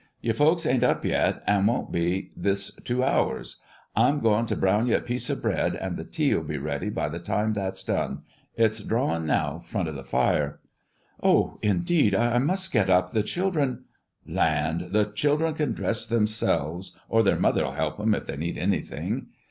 Your 0.19 0.33
folks 0.33 0.65
ain't 0.65 0.81
up 0.83 1.05
yet, 1.05 1.43
and 1.45 1.67
won't 1.67 1.91
be 1.91 2.31
this 2.35 2.73
two 2.85 3.03
hours. 3.03 3.61
I'm 3.95 4.19
goin' 4.19 4.47
to 4.47 4.55
brown 4.55 4.87
ye 4.87 4.95
a 4.95 4.99
piece 4.99 5.29
of 5.29 5.43
bread, 5.43 5.75
and 5.75 5.95
the 5.95 6.03
tea'll 6.03 6.41
be 6.43 6.57
ready 6.57 6.89
by 6.89 7.07
the 7.07 7.19
time 7.19 7.53
that's 7.53 7.83
done: 7.83 8.23
it's 8.55 8.79
drawin' 8.79 9.27
now, 9.27 9.59
front 9.59 9.87
of 9.87 9.93
the 9.93 10.03
fire." 10.03 10.59
"Oh, 11.21 11.59
indeed 11.61 12.15
I 12.15 12.39
must 12.39 12.71
get 12.71 12.89
up. 12.89 13.11
The 13.11 13.21
children" 13.21 13.83
"Land, 14.25 14.87
the 14.89 15.05
children 15.05 15.53
can 15.53 15.73
dress 15.73 16.07
themselves, 16.07 16.97
or 17.07 17.21
their 17.21 17.37
mother'll 17.37 17.73
help 17.73 17.99
'em 17.99 18.15
if 18.15 18.25
they 18.25 18.37
need 18.37 18.57
anything. 18.57 19.27